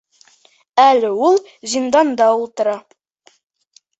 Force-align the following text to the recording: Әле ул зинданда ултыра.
Әле 0.83 1.11
ул 1.25 1.37
зинданда 1.75 2.29
ултыра. 2.39 2.75